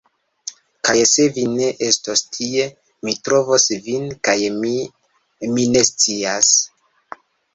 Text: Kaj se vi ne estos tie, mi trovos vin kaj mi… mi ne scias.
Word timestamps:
Kaj 0.87 0.93
se 1.09 1.25
vi 1.35 1.41
ne 1.49 1.67
estos 1.87 2.23
tie, 2.37 2.63
mi 3.09 3.13
trovos 3.27 3.67
vin 3.89 4.09
kaj 4.29 4.35
mi… 4.63 4.73
mi 5.55 5.67
ne 5.75 5.87
scias. 5.91 6.51